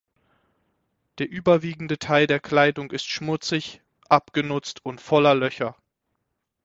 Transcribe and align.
Der 1.19 1.29
überwiegende 1.29 1.99
Teil 1.99 2.25
der 2.25 2.39
Kleidung 2.39 2.89
ist 2.89 3.05
schmutzig, 3.07 3.83
abgenutzt 4.09 4.83
und 4.83 4.99
voller 4.99 5.35
Löcher. 5.35 5.75